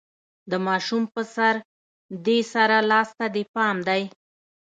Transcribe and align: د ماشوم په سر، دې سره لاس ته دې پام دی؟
د 0.51 0.53
ماشوم 0.67 1.03
په 1.13 1.21
سر، 1.35 1.55
دې 2.25 2.39
سره 2.53 2.75
لاس 2.91 3.09
ته 3.17 3.25
دې 3.35 3.43
پام 3.55 3.75
دی؟ 3.87 4.03